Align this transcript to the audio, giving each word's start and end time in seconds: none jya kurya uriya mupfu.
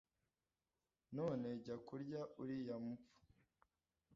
none 1.17 1.47
jya 1.63 1.75
kurya 1.87 2.21
uriya 2.41 2.75
mupfu. 2.85 3.19